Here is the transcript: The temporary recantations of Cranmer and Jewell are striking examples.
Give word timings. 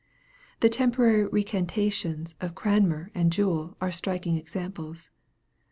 The 0.61 0.69
temporary 0.69 1.27
recantations 1.27 2.33
of 2.41 2.55
Cranmer 2.55 3.11
and 3.13 3.31
Jewell 3.31 3.77
are 3.79 3.91
striking 3.91 4.35
examples. 4.35 5.11